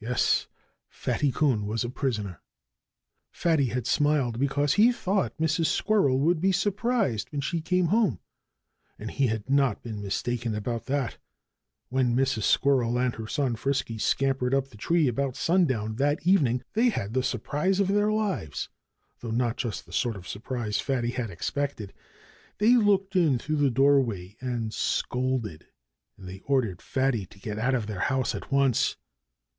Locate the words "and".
8.98-9.10, 12.98-13.14, 24.40-24.72, 26.16-26.26